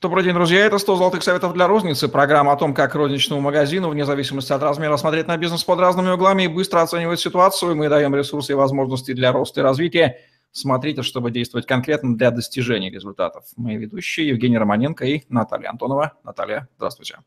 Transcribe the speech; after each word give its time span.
Добрый 0.00 0.24
день, 0.24 0.32
друзья. 0.32 0.64
Это 0.64 0.78
100 0.78 0.96
золотых 0.96 1.22
советов 1.22 1.52
для 1.52 1.66
розницы. 1.66 2.08
Программа 2.08 2.52
о 2.52 2.56
том, 2.56 2.72
как 2.72 2.94
розничному 2.94 3.42
магазину, 3.42 3.90
вне 3.90 4.06
зависимости 4.06 4.50
от 4.50 4.62
размера, 4.62 4.96
смотреть 4.96 5.26
на 5.26 5.36
бизнес 5.36 5.62
под 5.62 5.78
разными 5.78 6.08
углами 6.08 6.44
и 6.44 6.48
быстро 6.48 6.80
оценивать 6.80 7.20
ситуацию. 7.20 7.76
Мы 7.76 7.90
даем 7.90 8.14
ресурсы 8.14 8.52
и 8.52 8.54
возможности 8.54 9.12
для 9.12 9.30
роста 9.30 9.60
и 9.60 9.62
развития. 9.62 10.20
Смотрите, 10.52 11.02
чтобы 11.02 11.30
действовать 11.30 11.66
конкретно 11.66 12.16
для 12.16 12.30
достижения 12.30 12.90
результатов. 12.90 13.44
Мои 13.58 13.76
ведущие 13.76 14.28
Евгений 14.28 14.56
Романенко 14.56 15.04
и 15.04 15.24
Наталья 15.28 15.68
Антонова. 15.68 16.14
Наталья, 16.24 16.66
здравствуйте. 16.78 17.18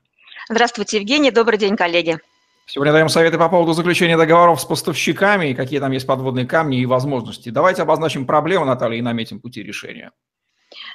Здравствуйте, 0.49 0.97
Евгений. 0.97 1.29
Добрый 1.29 1.59
день, 1.59 1.75
коллеги. 1.75 2.17
Сегодня 2.65 2.91
даем 2.91 3.09
советы 3.09 3.37
по 3.37 3.49
поводу 3.49 3.73
заключения 3.73 4.17
договоров 4.17 4.59
с 4.59 4.65
поставщиками 4.65 5.51
и 5.51 5.53
какие 5.53 5.79
там 5.79 5.91
есть 5.91 6.07
подводные 6.07 6.47
камни 6.47 6.79
и 6.79 6.87
возможности. 6.87 7.49
Давайте 7.49 7.83
обозначим 7.83 8.25
проблему, 8.25 8.65
Наталья, 8.65 8.97
и 8.97 9.01
наметим 9.03 9.39
пути 9.39 9.61
решения. 9.61 10.09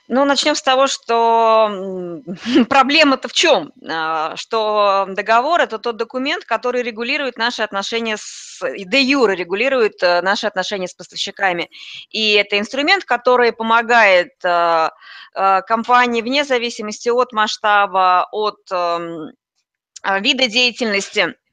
Ну, 0.08 0.24
начнем 0.24 0.54
с 0.54 0.62
того, 0.62 0.86
что 0.86 2.22
проблема-то 2.68 3.28
в 3.28 3.32
чем? 3.32 3.72
А, 3.88 4.36
что 4.36 5.06
договор– 5.08 5.60
это 5.62 5.78
тот 5.78 5.96
документ, 5.96 6.44
который 6.44 6.82
регулирует 6.82 7.36
наши 7.36 7.62
отношения 7.62 8.16
с… 8.16 8.60
де 8.62 9.02
юре 9.02 9.34
регулирует 9.34 10.02
э, 10.02 10.22
наши 10.22 10.46
отношения 10.46 10.88
с 10.88 10.94
поставщиками. 10.94 11.68
И 12.10 12.32
это 12.32 12.58
инструмент, 12.58 13.04
который 13.04 13.52
помогает 13.52 14.32
э, 14.44 14.88
э, 15.34 15.62
компании 15.62 16.22
вне 16.22 16.44
зависимости 16.44 17.08
от 17.08 17.32
масштаба, 17.32 18.28
от 18.32 18.60
эм, 18.70 19.32
вида 20.20 20.46
деятельности– 20.46 21.34
а, 21.44 21.47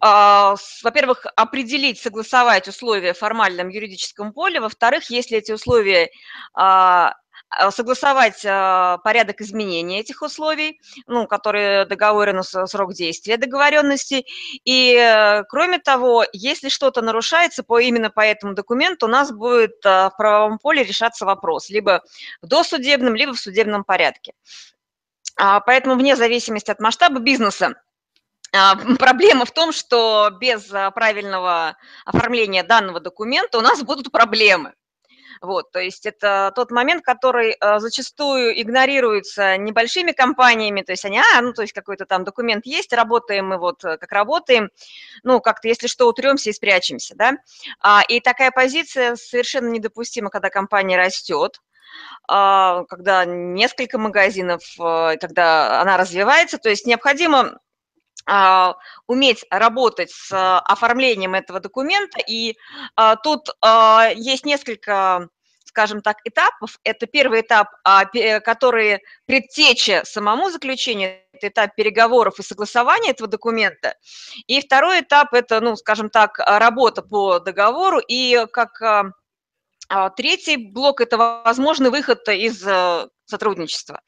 во-первых, 0.00 1.26
определить, 1.36 2.00
согласовать 2.00 2.68
условия 2.68 3.12
в 3.12 3.18
формальном 3.18 3.68
юридическом 3.68 4.32
поле, 4.32 4.60
во-вторых, 4.60 5.10
если 5.10 5.38
эти 5.38 5.52
условия 5.52 6.10
а, 6.54 7.14
а, 7.50 7.70
согласовать 7.70 8.42
порядок 8.42 9.40
изменения 9.40 10.00
этих 10.00 10.22
условий, 10.22 10.80
ну, 11.06 11.26
которые 11.26 11.86
договорены 11.86 12.42
срок 12.42 12.92
действия 12.92 13.36
договоренности. 13.36 14.26
И, 14.64 14.94
э, 14.94 15.44
кроме 15.44 15.78
того, 15.78 16.24
если 16.32 16.68
что-то 16.68 17.00
нарушается 17.00 17.62
по, 17.62 17.78
именно 17.78 18.10
по 18.10 18.20
этому 18.20 18.54
документу, 18.54 19.06
у 19.06 19.08
нас 19.08 19.32
будет 19.32 19.82
в 19.82 20.12
правовом 20.18 20.58
поле 20.58 20.82
решаться 20.84 21.24
вопрос 21.24 21.70
либо 21.70 22.02
в 22.42 22.46
досудебном, 22.46 23.14
либо 23.14 23.32
в 23.32 23.40
судебном 23.40 23.84
порядке. 23.84 24.32
Поэтому 25.36 25.94
вне 25.94 26.16
зависимости 26.16 26.70
от 26.70 26.80
масштаба 26.80 27.20
бизнеса, 27.20 27.66
а, 27.66 27.87
проблема 28.52 29.44
в 29.44 29.50
том, 29.50 29.72
что 29.72 30.30
без 30.40 30.72
а, 30.72 30.90
правильного 30.90 31.76
оформления 32.04 32.62
данного 32.62 33.00
документа 33.00 33.58
у 33.58 33.60
нас 33.60 33.82
будут 33.82 34.10
проблемы. 34.10 34.74
Вот, 35.40 35.70
то 35.70 35.78
есть 35.78 36.04
это 36.04 36.52
тот 36.56 36.72
момент, 36.72 37.04
который 37.04 37.52
э, 37.52 37.78
зачастую 37.78 38.60
игнорируется 38.60 39.56
небольшими 39.56 40.10
компаниями, 40.10 40.82
то 40.82 40.90
есть 40.90 41.04
они, 41.04 41.20
а, 41.20 41.40
ну, 41.40 41.52
то 41.52 41.62
есть 41.62 41.72
какой-то 41.72 42.06
там 42.06 42.24
документ 42.24 42.66
есть, 42.66 42.92
работаем 42.92 43.46
мы 43.46 43.58
вот 43.58 43.84
э, 43.84 43.98
как 43.98 44.10
работаем, 44.10 44.70
ну, 45.22 45.40
как-то, 45.40 45.68
если 45.68 45.86
что, 45.86 46.08
утремся 46.08 46.50
и 46.50 46.52
спрячемся, 46.52 47.14
да. 47.14 47.34
А, 47.78 48.02
и 48.08 48.18
такая 48.18 48.50
позиция 48.50 49.14
совершенно 49.14 49.68
недопустима, 49.68 50.30
когда 50.30 50.50
компания 50.50 50.98
растет, 50.98 51.60
а, 52.26 52.82
когда 52.84 53.24
несколько 53.24 53.96
магазинов, 53.96 54.62
когда 54.76 55.80
она 55.80 55.96
развивается, 55.96 56.58
то 56.58 56.68
есть 56.68 56.84
необходимо 56.84 57.38
а, 57.40 57.58
уметь 59.06 59.44
работать 59.50 60.10
с 60.10 60.30
а, 60.32 60.60
оформлением 60.60 61.34
этого 61.34 61.60
документа. 61.60 62.18
И 62.26 62.56
а, 62.96 63.16
тут 63.16 63.48
есть 64.16 64.44
несколько 64.44 65.28
скажем 65.64 66.00
так, 66.00 66.16
этапов. 66.24 66.80
Это 66.82 67.06
первый 67.06 67.42
этап, 67.42 67.68
который 68.42 69.00
предтеча 69.26 70.02
самому 70.04 70.50
заключению, 70.50 71.20
это 71.34 71.48
этап 71.48 71.74
переговоров 71.76 72.40
и 72.40 72.42
согласования 72.42 73.10
этого 73.10 73.28
документа. 73.28 73.94
И 74.48 74.60
второй 74.60 75.02
этап– 75.02 75.28
это, 75.34 75.60
ну, 75.60 75.76
скажем 75.76 76.08
так, 76.10 76.38
работа 76.38 77.02
по 77.02 77.38
договору. 77.38 78.00
И 78.00 78.46
как 78.50 78.80
третий 80.16 80.56
блок– 80.56 81.00
это 81.02 81.16
возможный 81.16 81.90
выход 81.90 82.28
из 82.28 82.64
сотрудничества. 83.28 84.00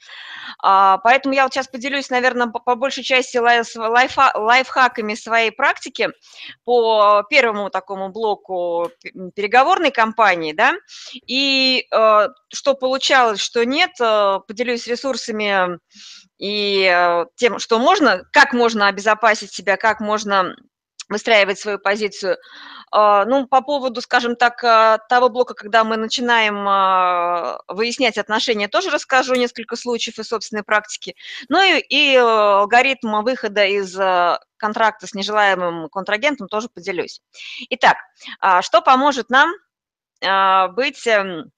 А, 0.62 0.98
поэтому 0.98 1.34
я 1.34 1.44
вот 1.44 1.52
сейчас 1.52 1.68
поделюсь, 1.68 2.10
наверное, 2.10 2.48
по, 2.48 2.74
большей 2.74 3.04
части 3.04 3.38
лайфхаками 3.38 5.14
своей 5.14 5.50
практики 5.50 6.10
по 6.64 7.24
первому 7.28 7.70
такому 7.70 8.10
блоку 8.10 8.90
переговорной 9.34 9.90
кампании, 9.90 10.52
да, 10.52 10.74
и 11.26 11.86
э, 11.90 12.28
что 12.52 12.74
получалось, 12.74 13.40
что 13.40 13.64
нет, 13.64 13.92
э, 14.00 14.40
поделюсь 14.46 14.86
ресурсами 14.86 15.78
и 16.38 16.90
э, 16.90 17.26
тем, 17.36 17.58
что 17.58 17.78
можно, 17.78 18.24
как 18.32 18.52
можно 18.52 18.88
обезопасить 18.88 19.52
себя, 19.52 19.76
как 19.76 20.00
можно 20.00 20.54
выстраивать 21.10 21.58
свою 21.58 21.78
позицию. 21.78 22.38
А, 22.92 23.24
ну, 23.26 23.46
по 23.46 23.60
поводу, 23.60 24.00
скажем 24.00 24.36
так, 24.36 24.64
а, 24.64 24.98
того 24.98 25.28
блока, 25.28 25.54
когда 25.54 25.84
мы 25.84 25.96
начинаем 25.96 26.66
а, 26.66 27.58
выяснять 27.68 28.16
отношения, 28.16 28.68
тоже 28.68 28.90
расскажу 28.90 29.34
несколько 29.34 29.76
случаев 29.76 30.18
из 30.18 30.28
собственной 30.28 30.62
практики. 30.62 31.14
Ну 31.48 31.60
и, 31.60 31.80
и 31.80 32.16
алгоритм 32.16 33.22
выхода 33.22 33.66
из 33.66 33.94
контракта 34.56 35.06
с 35.06 35.14
нежелаемым 35.14 35.88
контрагентом 35.88 36.48
тоже 36.48 36.68
поделюсь. 36.68 37.20
Итак, 37.70 37.96
что 38.62 38.80
поможет 38.80 39.30
нам 39.30 39.50
быть 40.74 41.06
эм, 41.06 41.50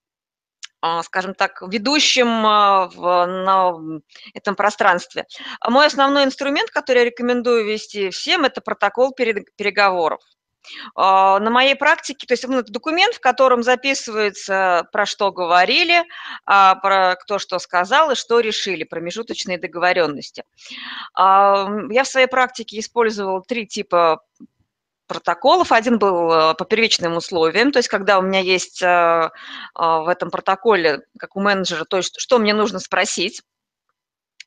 скажем 1.03 1.33
так, 1.33 1.61
ведущим 1.61 2.43
в, 2.43 3.25
на 3.25 4.01
этом 4.33 4.55
пространстве. 4.55 5.25
Мой 5.67 5.85
основной 5.85 6.25
инструмент, 6.25 6.71
который 6.71 6.99
я 6.99 7.05
рекомендую 7.05 7.65
вести 7.65 8.09
всем, 8.09 8.43
это 8.43 8.61
протокол 8.61 9.13
переговоров. 9.13 10.19
А, 10.95 11.39
на 11.39 11.49
моей 11.49 11.75
практике, 11.75 12.25
то 12.27 12.33
есть 12.33 12.47
ну, 12.47 12.59
это 12.59 12.71
документ, 12.71 13.15
в 13.15 13.19
котором 13.19 13.63
записывается, 13.63 14.87
про 14.91 15.05
что 15.05 15.31
говорили, 15.31 16.03
а, 16.45 16.75
про 16.75 17.15
кто 17.15 17.39
что 17.39 17.59
сказал 17.59 18.11
и 18.11 18.15
что 18.15 18.39
решили, 18.39 18.83
промежуточные 18.83 19.57
договоренности. 19.57 20.43
А, 21.13 21.67
я 21.89 22.03
в 22.03 22.07
своей 22.07 22.27
практике 22.27 22.79
использовала 22.79 23.41
три 23.41 23.67
типа 23.67 24.21
протоколов. 25.07 25.71
Один 25.71 25.99
был 25.99 26.31
э, 26.31 26.55
по 26.55 26.65
первичным 26.65 27.17
условиям, 27.17 27.71
то 27.71 27.79
есть 27.79 27.89
когда 27.89 28.19
у 28.19 28.21
меня 28.21 28.39
есть 28.39 28.81
э, 28.81 29.29
в 29.75 30.07
этом 30.07 30.31
протоколе, 30.31 31.01
как 31.17 31.35
у 31.35 31.41
менеджера, 31.41 31.85
то 31.85 31.97
есть 31.97 32.15
что 32.19 32.39
мне 32.39 32.53
нужно 32.53 32.79
спросить, 32.79 33.41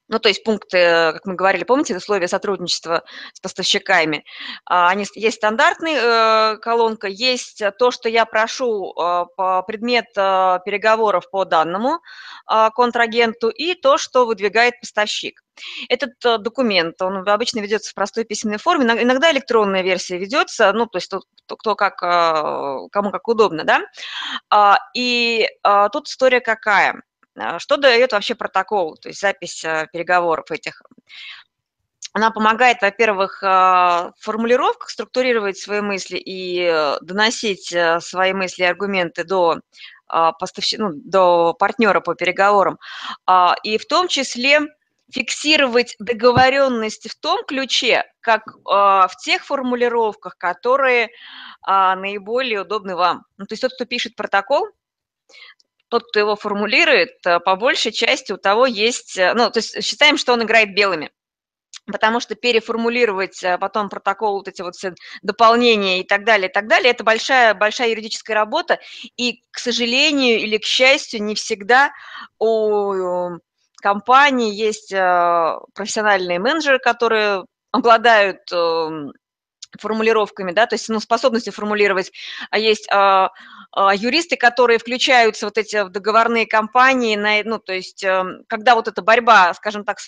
ну, 0.09 0.19
то 0.19 0.29
есть 0.29 0.45
пункты, 0.45 1.13
как 1.13 1.27
мы 1.27 1.35
говорили, 1.35 1.65
помните, 1.65 1.97
условия 1.97 2.29
сотрудничества 2.29 3.03
с 3.33 3.41
поставщиками, 3.41 4.25
а, 4.65 4.89
они, 4.89 5.05
есть 5.15 5.39
стандартная 5.39 6.55
э, 6.55 6.57
колонка, 6.59 7.09
есть 7.09 7.63
то, 7.79 7.91
что 7.91 8.09
я 8.09 8.25
прошу 8.25 8.93
э, 8.93 9.27
по 9.37 9.63
предмет 9.63 10.07
э, 10.17 10.59
переговоров 10.65 11.29
по 11.31 11.45
данному 11.45 12.01
контрагенту, 12.75 13.49
и 13.49 13.75
то, 13.75 13.99
что 13.99 14.25
выдвигает 14.25 14.79
поставщик. 14.81 15.43
Этот 15.89 16.13
документ, 16.43 17.03
он 17.03 17.29
обычно 17.29 17.59
ведется 17.59 17.91
в 17.91 17.95
простой 17.95 18.25
письменной 18.25 18.59
форме, 18.59 18.85
иногда 19.03 19.33
электронная 19.33 19.83
версия 19.83 20.17
ведется, 20.17 20.73
ну, 20.73 20.87
то 20.87 20.99
есть 20.99 21.11
кто 21.47 21.75
как, 21.75 21.97
кому 21.99 23.11
как 23.11 23.27
удобно, 23.27 23.65
да. 23.65 23.81
А, 24.49 24.79
и 24.95 25.49
тут 25.93 26.07
история 26.09 26.41
какая– 26.41 26.95
а, 27.03 27.06
что 27.59 27.77
дает 27.77 28.13
вообще 28.13 28.35
протокол, 28.35 28.97
то 28.97 29.09
есть 29.09 29.21
запись 29.21 29.65
а, 29.65 29.87
переговоров 29.87 30.51
этих? 30.51 30.83
Она 32.13 32.31
помогает, 32.31 32.81
во-первых, 32.81 33.43
а, 33.43 34.13
в 34.19 34.25
формулировках 34.25 34.91
структурировать 34.91 35.59
свои 35.59 35.83
мысли 35.83 36.17
и 36.17 36.63
э, 36.63 36.97
доносить 37.03 37.73
э, 37.73 38.01
свои 38.01 38.33
мысли 38.33 38.63
и 38.63 38.67
аргументы 38.67 39.25
до 39.25 39.61
поставщика, 40.39 40.85
ну, 40.85 40.93
до 40.95 41.53
партнера 41.53 41.99
по 41.99 42.15
переговорам, 42.15 42.79
и 43.65 43.77
в 43.77 43.87
том 43.87 44.07
числе 44.07 44.61
фиксировать 45.11 45.97
договоренности 45.99 47.09
в 47.09 47.17
том 47.17 47.45
ключе, 47.45 48.05
как 48.21 48.45
в 48.65 49.11
тех 49.25 49.45
формулировках, 49.45 50.39
которые 50.39 51.11
наиболее 51.67 52.61
удобны 52.61 52.95
вам. 52.95 53.25
Ну, 53.37 53.47
то 53.47 53.55
есть 53.55 53.63
тот, 53.63 53.73
кто 53.75 53.85
пишет 53.85 54.15
протокол, 54.15 54.69
тот, 55.89 56.05
кто 56.09 56.19
его 56.19 56.37
формулирует, 56.37 57.15
э, 57.25 57.41
по 57.41 57.57
большей 57.57 57.93
части 57.93 58.33
у 58.33 58.37
того 58.37 58.67
есть, 58.67 59.17
э, 59.17 59.35
ну, 59.35 59.51
то 59.51 59.59
есть 59.59 59.83
считаем, 59.85 60.19
что 60.19 60.33
он 60.33 60.43
играет 60.43 60.75
белыми. 60.75 61.11
Потому 61.87 62.19
что 62.19 62.35
переформулировать 62.35 63.43
э, 63.45 63.59
потом 63.59 63.89
протокол, 63.89 64.39
вот 64.39 64.49
эти 64.49 64.63
вот 64.63 64.75
все 64.75 64.95
дополнения 65.23 66.01
и 66.01 66.05
так 66.05 66.25
далее, 66.25 66.49
и 66.49 66.53
так 66.53 66.67
далее, 66.67 66.91
это 66.91 67.05
большая, 67.05 67.55
большая 67.55 67.91
юридическая 67.91 68.35
работа. 68.35 68.81
И, 69.17 69.43
к 69.53 69.59
сожалению 69.59 70.41
или 70.41 70.59
к 70.59 70.65
счастью, 70.65 71.23
не 71.23 71.35
всегда 71.35 71.93
у 72.39 73.39
компании 73.81 74.53
есть 74.53 74.91
профессиональные 74.91 76.41
менеджеры, 76.41 76.81
которые 76.81 77.45
обладают 77.71 78.41
формулировками, 79.81 80.53
да, 80.53 80.67
то 80.67 80.75
есть 80.75 80.89
ну, 80.89 81.01
способностью 81.01 81.53
формулировать. 81.53 82.13
А 82.51 82.59
есть 82.59 82.89
а, 82.91 83.31
а, 83.73 83.95
юристы, 83.95 84.37
которые 84.37 84.79
включаются 84.79 85.47
вот 85.47 85.59
эти 85.59 85.89
договорные 85.89 86.47
компании, 86.47 87.17
на, 87.17 87.43
ну, 87.45 87.59
то 87.59 87.73
есть 87.73 88.05
а, 88.05 88.25
когда 88.49 88.75
вот 88.75 88.89
эта 88.89 89.03
борьба, 89.03 89.53
скажем 89.55 89.85
так, 89.85 89.99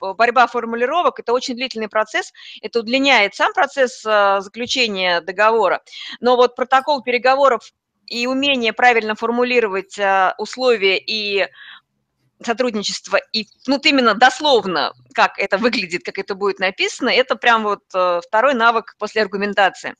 борьба 0.00 0.46
формулировок, 0.46 1.20
это 1.20 1.32
очень 1.32 1.54
длительный 1.54 1.88
процесс, 1.88 2.32
это 2.62 2.80
удлиняет 2.80 3.34
сам 3.34 3.52
процесс 3.52 4.04
а, 4.06 4.40
заключения 4.40 5.20
договора, 5.20 5.82
но 6.20 6.36
вот 6.36 6.56
протокол 6.56 7.02
переговоров 7.02 7.72
и 8.10 8.26
умение 8.26 8.72
правильно 8.72 9.14
формулировать 9.14 9.98
а, 9.98 10.34
условия 10.36 10.98
и 10.98 11.46
сотрудничество 12.42 13.18
и 13.32 13.46
ну, 13.66 13.74
вот 13.74 13.86
именно 13.86 14.14
дословно, 14.14 14.92
как 15.14 15.38
это 15.38 15.58
выглядит, 15.58 16.02
как 16.04 16.18
это 16.18 16.34
будет 16.34 16.58
написано, 16.58 17.08
это 17.08 17.36
прям 17.36 17.64
вот 17.64 17.82
э, 17.94 18.20
второй 18.26 18.54
навык 18.54 18.94
после 18.98 19.22
аргументации. 19.22 19.94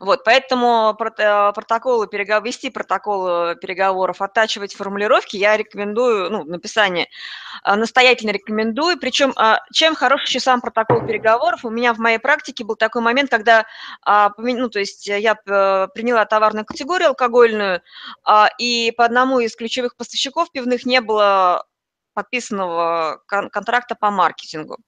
Вот, 0.00 0.24
поэтому 0.24 0.96
э, 0.98 1.52
протоколы 1.52 2.06
переговоров, 2.06 2.46
вести 2.46 2.70
протоколы 2.70 3.56
переговоров, 3.56 4.22
оттачивать 4.22 4.74
формулировки 4.74 5.36
я 5.36 5.56
рекомендую, 5.56 6.30
ну, 6.30 6.44
написание, 6.44 7.08
а, 7.62 7.76
настоятельно 7.76 8.30
рекомендую. 8.30 8.98
Причем, 8.98 9.32
а, 9.36 9.60
чем 9.72 9.94
хорош 9.94 10.24
еще 10.24 10.40
сам 10.40 10.60
протокол 10.60 11.06
переговоров, 11.06 11.64
у 11.64 11.70
меня 11.70 11.92
в 11.94 11.98
моей 11.98 12.18
практике 12.18 12.64
был 12.64 12.76
такой 12.76 13.02
момент, 13.02 13.30
когда, 13.30 13.66
а, 14.02 14.32
ну, 14.38 14.68
то 14.68 14.78
есть 14.78 15.06
я 15.06 15.36
э, 15.46 15.88
приняла 15.94 16.24
товарную 16.24 16.64
категорию 16.64 17.08
алкогольную, 17.08 17.82
и 18.58 18.92
по 18.96 19.04
одному 19.04 19.40
из 19.40 19.56
ключевых 19.56 19.96
поставщиков 19.96 20.50
пивных 20.52 20.84
не 20.84 21.00
было 21.00 21.64
подписанного 22.14 23.22
контракта 23.26 23.94
по 23.94 24.10
маркетингу. 24.10 24.78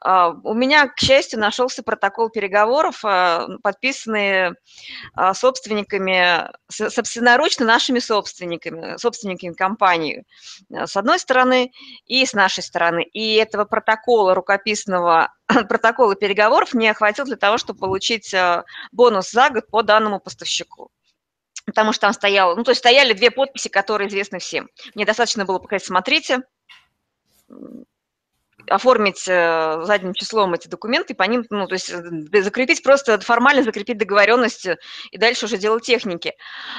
А, 0.00 0.30
у 0.30 0.54
меня, 0.54 0.88
к 0.88 0.98
счастью, 0.98 1.40
нашелся 1.40 1.82
протокол 1.82 2.30
переговоров, 2.30 3.04
а, 3.04 3.46
подписанный 3.62 4.52
а, 5.14 5.34
собственниками, 5.34 6.50
собственноручно 6.68 7.66
нашими 7.66 7.98
собственниками, 7.98 8.96
собственниками 8.96 9.52
компании, 9.52 10.24
с 10.70 10.96
одной 10.96 11.18
стороны, 11.18 11.72
и 12.06 12.24
с 12.24 12.32
нашей 12.32 12.62
стороны. 12.62 13.02
И 13.02 13.34
этого 13.34 13.64
протокола 13.64 14.34
рукописного, 14.34 15.32
протокола 15.68 16.14
переговоров 16.14 16.74
мне 16.74 16.92
хватило 16.94 17.26
для 17.26 17.36
того, 17.36 17.58
чтобы 17.58 17.80
получить 17.80 18.34
бонус 18.92 19.30
за 19.30 19.50
год 19.50 19.68
по 19.68 19.82
данному 19.82 20.20
поставщику 20.20 20.90
потому 21.66 21.92
что 21.92 22.02
там 22.02 22.12
стояло, 22.12 22.54
ну, 22.54 22.62
то 22.62 22.70
есть 22.70 22.78
стояли 22.78 23.12
две 23.12 23.30
подписи, 23.32 23.68
которые 23.68 24.08
известны 24.08 24.38
всем. 24.38 24.70
Мне 24.94 25.04
достаточно 25.04 25.44
было 25.44 25.58
показать, 25.58 25.84
смотрите, 25.84 26.42
оформить 28.68 29.24
э, 29.28 29.80
задним 29.82 30.14
числом 30.14 30.54
эти 30.54 30.68
документы, 30.68 31.14
по 31.14 31.22
ним, 31.24 31.44
ну, 31.50 31.66
то 31.66 31.74
есть 31.74 31.90
э, 31.90 32.42
закрепить, 32.42 32.82
просто 32.82 33.18
формально 33.20 33.62
закрепить 33.62 33.98
договоренность 33.98 34.66
и 35.10 35.18
дальше 35.18 35.46
уже 35.46 35.58
дело 35.58 35.80
техники. 35.80 36.34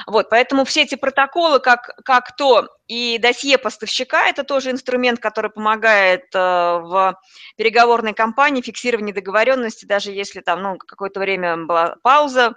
Вот, 0.06 0.30
поэтому 0.30 0.64
все 0.64 0.82
эти 0.82 0.94
протоколы, 0.94 1.60
как, 1.60 1.90
как 2.04 2.36
то, 2.36 2.68
и 2.86 3.18
досье 3.18 3.58
поставщика– 3.58 4.26
это 4.28 4.44
тоже 4.44 4.70
инструмент, 4.70 5.20
который 5.20 5.50
помогает 5.50 6.24
э, 6.34 6.38
в 6.38 7.18
переговорной 7.56 8.14
кампании, 8.14 8.62
фиксировании 8.62 9.12
договоренности, 9.12 9.84
даже 9.84 10.10
если 10.10 10.40
там, 10.40 10.62
ну, 10.62 10.76
какое-то 10.78 11.20
время 11.20 11.56
была 11.56 11.96
пауза, 12.02 12.54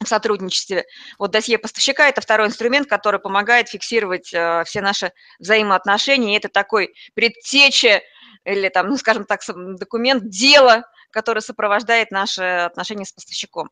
в 0.00 0.06
сотрудничестве. 0.06 0.84
Вот 1.18 1.30
досье 1.30 1.58
поставщика– 1.58 2.08
это 2.08 2.20
второй 2.20 2.48
инструмент, 2.48 2.88
который 2.88 3.20
помогает 3.20 3.68
фиксировать 3.68 4.32
э, 4.32 4.62
все 4.66 4.82
наши 4.82 5.12
взаимоотношения. 5.38 6.34
И 6.34 6.36
это 6.36 6.48
такой 6.48 6.94
предтеча 7.14 8.02
или 8.46 8.68
там, 8.68 8.88
ну, 8.88 8.96
скажем 8.96 9.24
так, 9.24 9.40
документ, 9.78 10.28
дело, 10.28 10.84
которое 11.10 11.40
сопровождает 11.40 12.10
наши 12.10 12.42
отношения 12.42 13.04
с 13.04 13.12
поставщиком. 13.12 13.70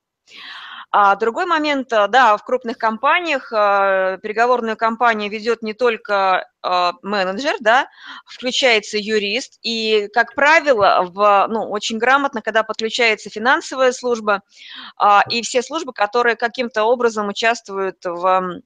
А 0.97 1.17
другой 1.17 1.45
момент, 1.45 1.93
э, 1.93 2.07
да, 2.07 2.37
в 2.37 2.45
крупных 2.45 2.79
компаниях 2.79 3.53
э, 3.53 4.17
переговорную 4.23 4.77
кампанию 4.77 5.29
ведет 5.29 5.61
не 5.61 5.75
только 5.75 6.47
э, 6.63 6.93
менеджер, 7.03 7.57
да, 7.59 7.89
включается 8.27 8.97
юрист, 8.97 9.59
и, 9.63 10.09
как 10.15 10.37
правило, 10.37 11.11
в, 11.13 11.47
ну, 11.51 11.69
очень 11.69 11.99
грамотно, 11.99 12.43
когда 12.43 12.63
подключается 12.63 13.29
финансовая 13.29 13.91
служба 13.91 14.43
а, 14.97 15.25
и 15.29 15.43
все 15.43 15.63
службы, 15.63 15.93
которые 15.93 16.37
каким-то 16.37 16.85
образом 16.85 17.27
участвуют 17.27 17.97
в 18.05 18.63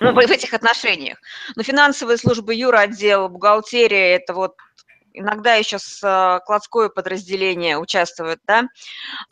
ну, 0.00 0.12
в 0.12 0.18
этих 0.18 0.54
отношениях. 0.54 1.18
Но 1.56 1.64
финансовые 1.64 2.18
службы, 2.18 2.54
юроотдел, 2.54 3.28
бухгалтерия– 3.28 4.16
это 4.16 4.32
вот 4.32 4.54
иногда 5.18 5.54
еще 5.54 5.78
с 5.78 6.00
а, 6.02 6.40
кладское 6.40 6.88
подразделение 6.88 7.78
участвует, 7.78 8.40
да. 8.46 8.64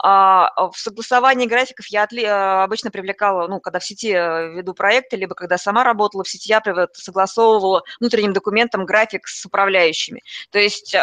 А, 0.02 0.50
в 0.70 0.76
согласовании 0.76 1.46
графиков 1.46 1.86
я 1.86 2.06
а, 2.06 2.64
обычно 2.64 2.90
привлекала, 2.90 3.46
ну, 3.48 3.60
когда 3.60 3.78
в 3.78 3.84
сети 3.84 4.08
веду 4.08 4.74
проекты, 4.74 5.16
либо 5.16 5.34
когда 5.34 5.58
сама 5.58 5.84
работала 5.84 6.24
в 6.24 6.28
сети, 6.28 6.48
я 6.48 6.62
согласовывала 6.94 7.82
внутренним 8.00 8.32
документом 8.32 8.84
график 8.84 9.26
с 9.28 9.44
управляющими. 9.44 10.22
То 10.50 10.58
есть 10.58 10.94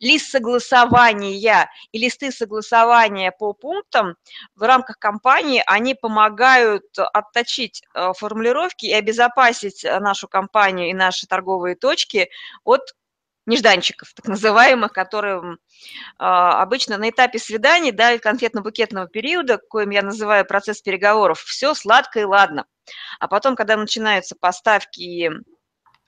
лист 0.00 0.30
согласования 0.30 1.68
и 1.92 1.98
листы 1.98 2.30
согласования 2.30 3.32
по 3.32 3.52
пунктам 3.52 4.16
в 4.54 4.62
рамках 4.62 4.98
компании, 4.98 5.62
они 5.66 5.94
помогают 5.94 6.84
отточить 6.96 7.82
формулировки 8.14 8.86
и 8.86 8.92
обезопасить 8.92 9.84
нашу 9.84 10.28
компанию 10.28 10.90
и 10.90 10.94
наши 10.94 11.26
торговые 11.26 11.76
точки 11.76 12.30
от 12.64 12.94
нежданчиков, 13.46 14.12
так 14.14 14.26
называемых, 14.26 14.92
которые 14.92 15.56
а, 16.18 16.62
обычно 16.62 16.98
на 16.98 17.10
этапе 17.10 17.38
свиданий, 17.38 17.92
да, 17.92 18.16
конфетно-букетного 18.16 19.08
периода, 19.08 19.58
коим 19.58 19.90
я 19.90 20.02
называю 20.02 20.44
процесс 20.44 20.82
переговоров, 20.82 21.40
все 21.40 21.74
сладко 21.74 22.20
и 22.20 22.24
ладно. 22.24 22.66
А 23.18 23.28
потом, 23.28 23.56
когда 23.56 23.76
начинаются 23.76 24.36
поставки 24.38 25.30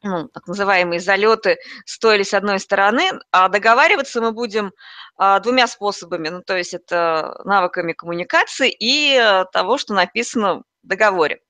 ну, 0.03 0.29
так 0.29 0.47
называемые 0.47 1.01
залеты 1.01 1.59
с 1.87 1.99
с 2.03 2.35
одной 2.35 2.59
стороны, 2.59 3.05
а 3.31 3.49
договариваться 3.49 4.21
мы 4.21 4.33
будем 4.33 4.73
а, 5.17 5.39
двумя 5.41 5.67
способами, 5.67 6.29
ну, 6.29 6.43
то 6.43 6.57
есть 6.57 6.75
это 6.75 7.41
навыками 7.45 7.93
коммуникации 7.93 8.71
и 8.71 9.17
а, 9.17 9.45
того, 9.45 9.79
что 9.79 9.95
написано 9.95 10.63
в 10.83 10.87
договоре. 10.87 11.41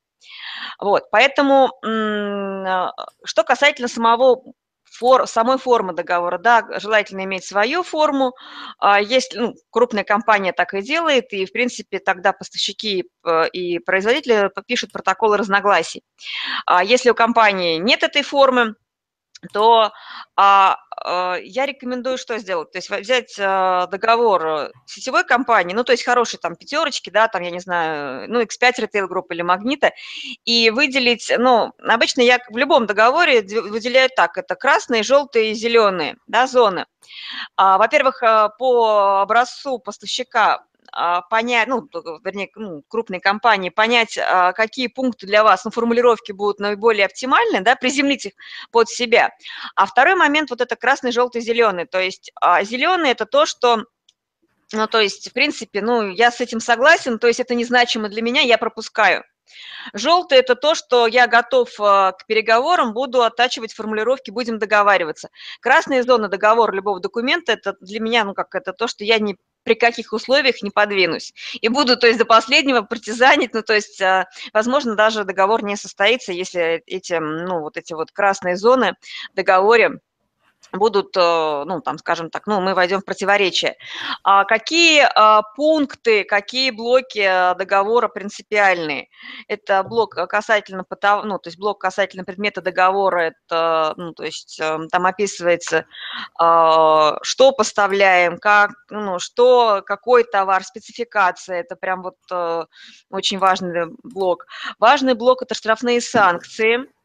Вот, 0.78 1.10
поэтому, 1.10 1.72
а, 1.82 2.92
что 3.24 3.44
касательно 3.44 3.88
самого 3.88 4.52
фор, 4.92 5.26
самой 5.26 5.58
формы 5.58 5.92
договора. 5.92 6.38
Да, 6.38 6.66
желательно 6.78 7.24
иметь 7.24 7.44
свою 7.44 7.82
форму. 7.82 8.34
А 8.78 9.00
если 9.00 9.38
ну, 9.38 9.54
крупная 9.70 10.04
компания 10.04 10.52
так 10.52 10.74
и 10.74 10.82
делает, 10.82 11.32
и, 11.32 11.46
в 11.46 11.52
принципе, 11.52 11.98
тогда 11.98 12.32
поставщики 12.32 13.04
э, 13.24 13.48
и 13.48 13.78
производители 13.78 14.50
подпишут 14.54 14.92
протоколы 14.92 15.36
разногласий. 15.36 16.02
А 16.66 16.84
если 16.84 17.10
у 17.10 17.14
компании 17.14 17.78
нет 17.78 18.02
этой 18.02 18.22
формы, 18.22 18.74
то 19.52 19.92
а, 20.36 20.76
а, 21.04 21.36
я 21.42 21.66
рекомендую 21.66 22.18
что 22.18 22.38
сделать? 22.38 22.70
То 22.70 22.78
есть 22.78 22.90
взять 22.90 23.34
а, 23.38 23.86
договор 23.86 24.70
сетевой 24.86 25.24
компании, 25.24 25.74
ну, 25.74 25.84
то 25.84 25.92
есть 25.92 26.04
хорошие 26.04 26.38
там 26.40 26.56
пятерочки, 26.56 27.10
да, 27.10 27.28
там, 27.28 27.42
я 27.42 27.50
не 27.50 27.60
знаю, 27.60 28.30
ну, 28.30 28.40
X5 28.42 28.72
Retail 28.80 29.08
Group 29.08 29.26
или 29.30 29.42
Магнита, 29.42 29.92
и 30.44 30.70
выделить, 30.70 31.32
ну, 31.38 31.72
обычно 31.78 32.20
я 32.20 32.38
в 32.48 32.56
любом 32.56 32.86
договоре 32.86 33.42
выделяю 33.42 34.10
так, 34.14 34.38
это 34.38 34.54
красные, 34.54 35.02
желтые 35.02 35.52
и 35.52 35.54
зеленые, 35.54 36.16
да, 36.26 36.46
зоны. 36.46 36.86
А, 37.56 37.78
во-первых, 37.78 38.22
а, 38.22 38.48
по 38.50 39.22
образцу 39.22 39.78
поставщика 39.78 40.64
понять, 41.30 41.68
ну, 41.68 41.88
вернее, 42.24 42.50
ну, 42.54 42.82
крупной 42.86 43.20
компании, 43.20 43.70
понять, 43.70 44.18
а, 44.18 44.52
какие 44.52 44.88
пункты 44.88 45.26
для 45.26 45.42
вас, 45.42 45.64
ну, 45.64 45.70
формулировки 45.70 46.32
будут 46.32 46.60
наиболее 46.60 47.06
оптимальны, 47.06 47.60
да, 47.60 47.76
приземлить 47.76 48.26
их 48.26 48.32
под 48.70 48.88
себя. 48.88 49.30
А 49.74 49.86
второй 49.86 50.14
момент, 50.14 50.50
вот 50.50 50.60
это 50.60 50.76
красный, 50.76 51.12
желтый, 51.12 51.40
зеленый. 51.40 51.86
То 51.86 52.00
есть 52.00 52.30
а, 52.40 52.62
зеленый– 52.62 53.10
это 53.12 53.26
то, 53.26 53.46
что 53.46 53.84
ну, 54.74 54.86
то 54.86 55.00
есть, 55.00 55.28
в 55.28 55.32
принципе, 55.34 55.82
ну, 55.82 56.08
я 56.08 56.30
с 56.30 56.40
этим 56.40 56.58
согласен, 56.58 57.18
то 57.18 57.26
есть 57.26 57.40
это 57.40 57.54
незначимо 57.54 58.08
для 58.08 58.22
меня, 58.22 58.40
я 58.40 58.56
пропускаю. 58.56 59.22
Желтый– 59.92 60.38
это 60.40 60.54
то, 60.54 60.74
что 60.74 61.06
я 61.06 61.26
готов 61.26 61.70
к 61.76 62.16
переговорам, 62.26 62.94
буду 62.94 63.22
оттачивать 63.22 63.74
формулировки, 63.74 64.30
будем 64.30 64.58
договариваться. 64.58 65.28
Красная 65.60 66.02
зона 66.02 66.28
договора 66.28 66.72
любого 66.72 67.00
документа– 67.00 67.52
это 67.52 67.76
для 67.80 68.00
меня, 68.00 68.24
ну, 68.24 68.32
как 68.32 68.54
это 68.54 68.72
то, 68.72 68.88
что 68.88 69.04
я 69.04 69.18
не 69.18 69.36
при 69.64 69.74
каких 69.74 70.12
условиях 70.12 70.62
не 70.62 70.70
подвинусь. 70.70 71.32
И 71.60 71.68
буду, 71.68 71.96
то 71.96 72.06
есть, 72.06 72.18
до 72.18 72.24
последнего 72.24 72.82
партизанить, 72.82 73.54
ну, 73.54 73.62
то 73.62 73.74
есть, 73.74 74.00
а, 74.00 74.26
возможно, 74.52 74.94
даже 74.94 75.24
договор 75.24 75.64
не 75.64 75.76
состоится, 75.76 76.32
если 76.32 76.82
эти, 76.86 77.14
ну, 77.14 77.60
вот 77.60 77.76
эти 77.76 77.92
вот 77.92 78.10
красные 78.12 78.56
зоны 78.56 78.94
в 79.32 79.36
договоре 79.36 80.00
будут, 80.72 81.16
э, 81.16 81.64
ну, 81.66 81.80
там, 81.80 81.98
скажем 81.98 82.30
так, 82.30 82.46
ну, 82.46 82.60
мы 82.60 82.74
войдем 82.74 83.00
в 83.00 83.04
противоречие. 83.04 83.76
А 84.22 84.44
какие 84.44 85.02
а, 85.14 85.42
пункты, 85.42 86.24
какие 86.24 86.70
блоки 86.70 87.20
э, 87.20 87.54
договора 87.56 88.08
принципиальные? 88.08 89.08
Это 89.48 89.82
блок 89.82 90.14
касательно, 90.28 90.84
ну, 91.24 91.38
то 91.38 91.48
есть 91.48 91.58
блок 91.58 91.80
касательно 91.80 92.24
предмета 92.24 92.62
договора, 92.62 93.32
это, 93.32 93.94
ну, 93.96 94.12
то 94.12 94.24
есть 94.24 94.60
там 94.90 95.06
описывается, 95.06 95.86
а, 96.38 97.18
что 97.22 97.52
поставляем, 97.52 98.38
как, 98.38 98.72
ну, 98.90 99.18
что, 99.18 99.82
какой 99.84 100.24
товар, 100.24 100.64
спецификация, 100.64 101.60
это 101.60 101.76
прям 101.76 102.02
вот 102.02 102.16
э, 102.30 102.64
очень 103.10 103.38
важный 103.38 103.86
блок. 104.02 104.46
Важный 104.78 105.14
блок– 105.14 105.42
это 105.42 105.54
штрафные 105.54 106.00
санкции– 106.00 106.86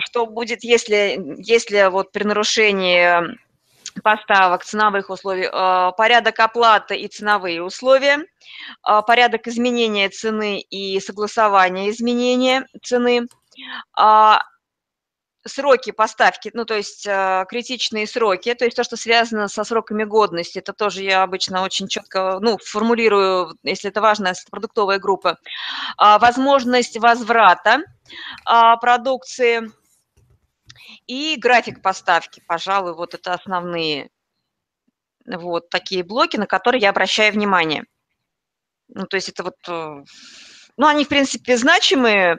что 0.00 0.26
будет, 0.26 0.64
если, 0.64 1.18
если 1.38 1.88
вот 1.90 2.12
при 2.12 2.24
нарушении 2.24 3.38
поставок, 4.02 4.64
ценовых 4.64 5.10
условий, 5.10 5.48
а, 5.50 5.92
порядок 5.92 6.38
оплаты 6.40 6.96
и 6.96 7.08
ценовые 7.08 7.62
условия, 7.62 8.24
а, 8.82 9.02
порядок 9.02 9.46
изменения 9.48 10.08
цены 10.08 10.60
и 10.60 11.00
согласования 11.00 11.90
изменения 11.90 12.66
цены, 12.82 13.26
сроки 15.48 15.90
поставки, 15.90 16.50
ну, 16.54 16.64
то 16.64 16.74
есть 16.74 17.04
критичные 17.48 18.06
сроки, 18.06 18.54
то 18.54 18.64
есть 18.64 18.76
то, 18.76 18.84
что 18.84 18.96
связано 18.96 19.48
со 19.48 19.64
сроками 19.64 20.04
годности, 20.04 20.58
это 20.58 20.72
тоже 20.72 21.02
я 21.02 21.22
обычно 21.22 21.62
очень 21.62 21.88
четко, 21.88 22.38
ну, 22.40 22.58
формулирую, 22.58 23.56
если 23.62 23.90
это 23.90 24.00
важно, 24.00 24.32
продуктовая 24.50 24.98
группа, 24.98 25.38
возможность 25.96 26.98
возврата 26.98 27.82
продукции, 28.80 29.70
и 31.06 31.36
график 31.38 31.82
поставки, 31.82 32.42
пожалуй, 32.46 32.94
вот 32.94 33.14
это 33.14 33.34
основные 33.34 34.10
вот 35.26 35.68
такие 35.68 36.02
блоки, 36.02 36.36
на 36.36 36.46
которые 36.46 36.80
я 36.80 36.90
обращаю 36.90 37.32
внимание. 37.32 37.84
Ну, 38.88 39.06
то 39.06 39.16
есть 39.16 39.28
это 39.28 39.42
вот, 39.42 39.56
э, 39.68 40.04
ну, 40.76 40.86
они, 40.86 41.04
в 41.04 41.08
принципе, 41.08 41.56
значимые, 41.58 42.38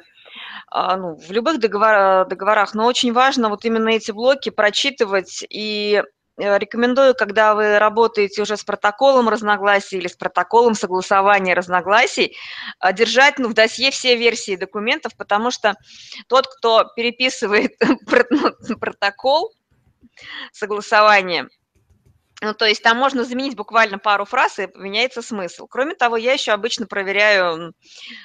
ну, 0.71 1.15
в 1.15 1.31
любых 1.31 1.59
договор, 1.59 2.27
договорах, 2.27 2.73
но 2.73 2.85
очень 2.85 3.13
важно 3.13 3.49
вот 3.49 3.65
именно 3.65 3.89
эти 3.89 4.11
блоки 4.11 4.49
прочитывать 4.49 5.43
и 5.49 6.01
Э, 6.39 6.57
рекомендую, 6.57 7.15
когда 7.15 7.53
вы 7.53 7.79
работаете 7.79 8.41
уже 8.41 8.55
с 8.55 8.63
протоколом 8.63 9.27
разногласий 9.27 9.97
или 9.97 10.07
с 10.07 10.15
протоколом 10.15 10.73
согласования 10.73 11.53
разногласий, 11.53 12.35
э, 12.81 12.93
держать 12.93 13.39
ну, 13.39 13.49
в 13.49 13.53
досье 13.53 13.91
все 13.91 14.15
версии 14.15 14.55
документов, 14.55 15.15
потому 15.17 15.51
что 15.51 15.75
тот, 16.27 16.47
кто 16.47 16.85
переписывает 16.95 17.73
ну, 18.29 18.77
протокол 18.79 19.51
согласования, 20.53 21.49
ну, 22.41 22.53
то 22.53 22.65
есть 22.65 22.81
там 22.83 22.97
можно 22.97 23.25
заменить 23.25 23.57
буквально 23.57 23.99
пару 23.99 24.23
фраз, 24.23 24.59
и 24.59 24.69
меняется 24.75 25.21
смысл. 25.21 25.67
Кроме 25.67 25.93
того, 25.93 26.15
я 26.15 26.31
еще 26.31 26.53
обычно 26.53 26.87
проверяю 26.87 27.73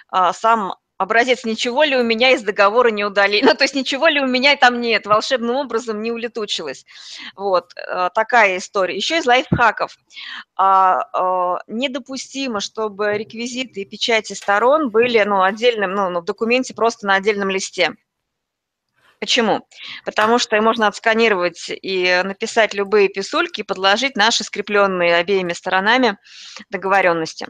а, 0.09 0.33
сам 0.33 0.75
образец, 1.05 1.45
ничего 1.45 1.85
ли 1.85 1.97
у 1.97 2.03
меня 2.03 2.31
из 2.31 2.43
договора 2.43 2.89
не 2.89 3.05
удалили, 3.05 3.45
ну, 3.45 3.55
то 3.55 3.65
есть 3.65 3.75
ничего 3.75 4.09
ли 4.09 4.21
у 4.21 4.27
меня 4.27 4.57
там 4.57 4.81
нет, 4.81 5.07
волшебным 5.07 5.57
образом 5.57 6.03
не 6.03 6.11
улетучилось. 6.11 6.85
Вот, 7.37 7.73
э, 7.77 8.11
такая 8.15 8.59
история. 8.59 8.97
Еще 8.97 9.19
из 9.19 9.27
лайфхаков. 9.27 9.97
А, 10.57 11.05
а, 11.13 11.59
недопустимо, 11.69 12.61
чтобы 12.61 13.17
реквизиты 13.17 13.83
и 13.83 13.85
печати 13.85 14.33
сторон 14.33 14.91
были, 14.91 15.23
ну, 15.23 15.43
отдельным, 15.43 15.95
ну, 15.95 16.21
в 16.21 16.25
документе 16.25 16.75
просто 16.75 17.07
на 17.07 17.15
отдельном 17.15 17.51
листе. 17.51 17.95
Почему? 19.25 19.67
Потому 20.05 20.39
что 20.39 20.61
можно 20.61 20.87
отсканировать 20.87 21.71
и 21.71 22.21
написать 22.25 22.75
любые 22.75 23.09
писульки 23.09 23.61
и 23.61 23.65
подложить 23.65 24.17
наши 24.17 24.45
скрепленные 24.45 25.17
обеими 25.17 25.55
сторонами 25.55 26.19
договоренности. 26.69 27.47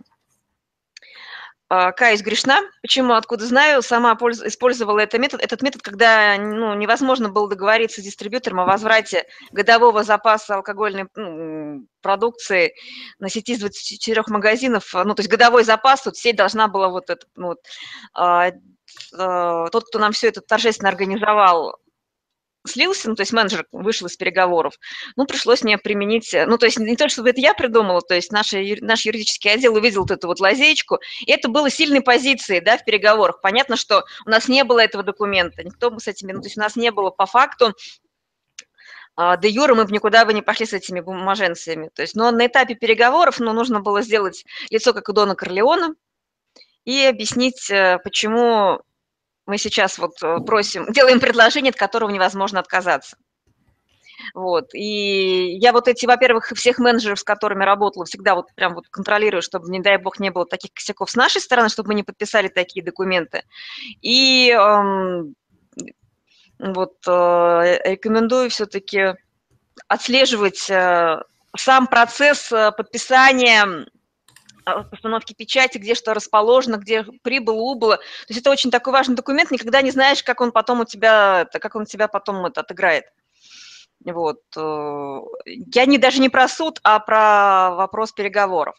А, 1.68 1.92
каюсь 1.92 2.22
грешна. 2.22 2.60
Почему, 2.82 3.14
откуда 3.14 3.46
знаю, 3.46 3.82
сама 3.82 4.12
использовала 4.12 4.98
этот 5.00 5.18
метод. 5.18 5.42
Этот 5.42 5.62
метод, 5.62 5.82
когда 5.82 6.36
ну, 6.36 6.74
невозможно 6.74 7.30
было 7.30 7.48
договориться 7.48 8.00
с 8.00 8.04
дистрибьютором 8.04 8.60
о 8.60 8.66
возврате 8.66 9.24
годового 9.50 10.04
запаса 10.04 10.56
алкогольной 10.56 11.06
ну, 11.14 11.86
продукции 12.02 12.74
на 13.18 13.30
сети 13.30 13.52
из 13.52 13.60
24 13.60 14.24
магазинов. 14.28 14.92
Ну, 14.92 15.14
то 15.14 15.20
есть 15.20 15.30
годовой 15.30 15.64
запас, 15.64 16.02
тут 16.02 16.16
сеть 16.16 16.36
должна 16.36 16.68
была 16.68 16.88
вот 16.88 17.08
этот, 17.08 17.28
ну, 17.34 17.48
вот, 17.48 17.58
а, 18.12 18.50
а, 19.18 19.68
тот, 19.70 19.84
кто 19.84 19.98
нам 19.98 20.12
все 20.12 20.28
это 20.28 20.42
торжественно 20.42 20.90
организовал, 20.90 21.78
слился, 22.66 23.08
ну, 23.08 23.14
то 23.14 23.22
есть 23.22 23.32
менеджер 23.32 23.66
вышел 23.72 24.06
из 24.06 24.16
переговоров, 24.16 24.74
ну, 25.16 25.26
пришлось 25.26 25.62
мне 25.62 25.78
применить, 25.78 26.32
э, 26.34 26.46
ну, 26.46 26.58
то 26.58 26.66
есть 26.66 26.78
не 26.78 26.96
то, 26.96 27.08
чтобы 27.08 27.30
это 27.30 27.40
я 27.40 27.54
придумала, 27.54 28.00
то 28.00 28.14
есть 28.14 28.32
наш, 28.32 28.52
наш 28.52 29.04
юридический 29.04 29.52
отдел 29.52 29.74
увидел 29.74 30.02
вот 30.02 30.10
эту 30.10 30.26
вот 30.26 30.40
лазеечку, 30.40 30.98
и 31.20 31.30
это 31.30 31.48
было 31.48 31.70
сильной 31.70 32.00
позицией, 32.00 32.60
да, 32.60 32.78
в 32.78 32.84
переговорах. 32.84 33.40
Понятно, 33.40 33.76
что 33.76 34.04
у 34.26 34.30
нас 34.30 34.48
не 34.48 34.64
было 34.64 34.80
этого 34.80 35.04
документа, 35.04 35.62
никто 35.62 35.90
бы 35.90 36.00
с 36.00 36.08
этими, 36.08 36.32
ну, 36.32 36.40
то 36.40 36.46
есть 36.46 36.56
у 36.56 36.60
нас 36.60 36.76
не 36.76 36.90
было 36.90 37.10
по 37.10 37.26
факту 37.26 37.74
а, 39.16 39.36
де 39.36 39.48
юра 39.48 39.74
мы 39.74 39.84
бы 39.84 39.92
никуда 39.92 40.24
бы 40.24 40.32
не 40.32 40.42
пошли 40.42 40.66
с 40.66 40.72
этими 40.72 41.00
бумаженциями. 41.00 41.90
То 41.94 42.02
есть, 42.02 42.16
но 42.16 42.30
на 42.32 42.46
этапе 42.46 42.74
переговоров 42.74 43.38
ну, 43.38 43.52
нужно 43.52 43.80
было 43.80 44.02
сделать 44.02 44.44
лицо, 44.70 44.92
как 44.92 45.08
у 45.08 45.12
Дона 45.12 45.36
Корлеона, 45.36 45.94
и 46.84 47.04
объяснить, 47.04 47.70
э, 47.70 47.98
почему 48.02 48.80
мы 49.46 49.58
сейчас 49.58 49.98
вот 49.98 50.22
э, 50.22 50.38
просим, 50.46 50.90
делаем 50.92 51.20
предложение, 51.20 51.70
от 51.70 51.76
которого 51.76 52.10
невозможно 52.10 52.60
отказаться. 52.60 53.16
Вот. 54.32 54.74
И 54.74 55.56
я 55.58 55.72
вот 55.72 55.88
эти, 55.88 56.06
во-первых, 56.06 56.52
всех 56.54 56.78
менеджеров, 56.78 57.20
с 57.20 57.24
которыми 57.24 57.64
работала, 57.64 58.04
всегда 58.04 58.34
вот 58.34 58.46
прям 58.54 58.74
вот 58.74 58.88
контролирую, 58.88 59.42
чтобы, 59.42 59.70
не 59.70 59.80
дай 59.80 59.98
бог, 59.98 60.18
не 60.18 60.30
было 60.30 60.46
таких 60.46 60.72
косяков 60.72 61.10
с 61.10 61.16
нашей 61.16 61.40
стороны, 61.40 61.68
чтобы 61.68 61.88
мы 61.88 61.94
не 61.94 62.02
подписали 62.02 62.48
такие 62.48 62.84
документы. 62.84 63.42
И 64.00 64.50
эм, 64.50 65.34
вот 66.58 66.94
э, 67.06 67.80
рекомендую 67.84 68.50
все-таки 68.50 69.14
отслеживать 69.88 70.70
э, 70.70 71.22
сам 71.56 71.86
процесс 71.86 72.50
э, 72.52 72.72
подписания 72.72 73.86
постановки 74.64 75.34
печати, 75.34 75.78
где 75.78 75.94
что 75.94 76.14
расположено, 76.14 76.76
где 76.76 77.04
прибыло, 77.22 77.56
убыло. 77.56 77.96
То 77.96 78.02
есть 78.28 78.40
это 78.40 78.50
очень 78.50 78.70
такой 78.70 78.92
важный 78.92 79.16
документ, 79.16 79.50
никогда 79.50 79.82
не 79.82 79.90
знаешь, 79.90 80.22
как 80.22 80.40
он 80.40 80.52
потом 80.52 80.80
у 80.80 80.84
тебя, 80.84 81.46
как 81.52 81.74
он 81.74 81.86
тебя 81.86 82.08
потом 82.08 82.46
это 82.46 82.60
отыграет. 82.60 83.04
Вот. 84.04 84.40
Э, 84.56 85.20
я 85.46 85.86
не, 85.86 85.98
даже 85.98 86.20
не 86.20 86.28
про 86.28 86.48
суд, 86.48 86.80
а 86.82 86.98
про 87.00 87.74
вопрос 87.74 88.12
переговоров. 88.12 88.76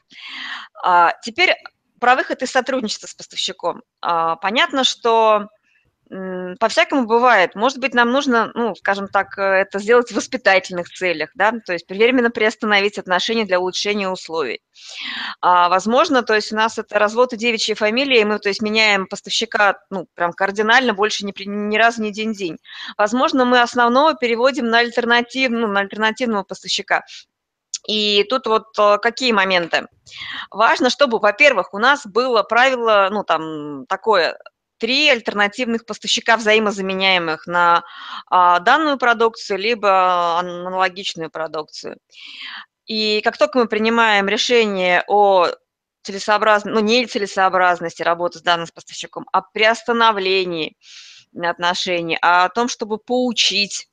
А, 0.84 1.14
теперь 1.24 1.56
про 2.00 2.16
выход 2.16 2.44
из 2.44 2.52
сотрудничества 2.52 3.08
с 3.08 3.16
поставщиком. 3.16 3.82
А, 4.02 4.36
понятно, 4.36 4.84
что 4.84 5.48
по-всякому 6.10 7.06
бывает. 7.06 7.56
Может 7.56 7.80
быть, 7.80 7.94
нам 7.94 8.12
нужно, 8.12 8.52
ну, 8.54 8.76
скажем 8.76 9.08
так, 9.08 9.38
э, 9.38 9.42
это 9.42 9.80
сделать 9.80 10.12
в 10.12 10.16
воспитательных 10.16 10.90
целях, 10.90 11.32
да, 11.34 11.52
то 11.66 11.74
есть 11.74 11.90
временно 11.90 12.30
приостановить 12.30 13.00
отношения 13.00 13.46
для 13.46 13.60
улучшения 13.60 14.10
условий. 14.10 14.62
А, 15.42 15.68
возможно, 15.70 16.22
то 16.22 16.36
есть 16.36 16.54
у 16.54 16.56
нас 16.56 16.78
это 16.78 17.00
развод 17.00 17.34
и 17.34 17.38
девичья 17.38 17.74
фамилия, 17.76 18.22
и 18.22 18.26
мы, 18.26 18.38
то 18.40 18.50
есть, 18.50 18.62
меняем 18.62 19.08
поставщика, 19.08 19.80
ну, 19.90 20.08
прям 20.14 20.34
кардинально, 20.34 20.94
больше 20.94 21.26
ни, 21.26 21.34
ни 21.46 21.78
разу 21.78 22.04
не 22.04 22.12
день-день. 22.12 22.58
Возможно, 22.98 23.46
мы 23.46 23.62
основного 23.62 24.16
переводим 24.16 24.68
на, 24.68 24.80
альтернатив, 24.80 25.50
ну, 25.50 25.68
на 25.68 25.80
альтернативного 25.80 26.44
поставщика. 26.44 27.04
И 27.88 28.26
тут 28.30 28.48
вот 28.48 28.68
э, 28.80 28.98
какие 29.00 29.32
моменты? 29.32 29.88
Важно, 30.50 30.90
чтобы, 30.90 31.20
во-первых, 31.20 31.74
у 31.74 31.78
нас 31.80 32.06
было 32.06 32.44
правило, 32.44 33.10
ну, 33.12 33.24
там, 33.24 33.86
такое, 33.88 34.38
три 34.78 35.10
альтернативных 35.10 35.86
поставщика 35.86 36.38
взаимозаменяемых 36.38 37.48
на 37.48 37.84
а, 38.30 38.60
данную 38.60 38.98
продукцию, 38.98 39.60
либо 39.60 40.40
аналогичную 40.40 41.30
продукцию. 41.30 41.98
И 42.86 43.22
как 43.22 43.38
только 43.38 43.58
мы 43.60 43.68
принимаем 43.68 44.28
решение 44.28 45.04
о 45.08 45.50
целесообразности, 46.04 46.74
ну, 46.74 46.82
не 46.82 47.06
целесообразности 47.08 48.04
работы 48.04 48.40
с 48.40 48.42
данным 48.42 48.68
поставщиком, 48.74 49.28
а 49.32 49.42
приостановлении 49.42 50.78
отношений, 51.42 52.18
а 52.22 52.46
о 52.46 52.50
том, 52.50 52.68
чтобы 52.70 52.98
поучить 52.98 53.90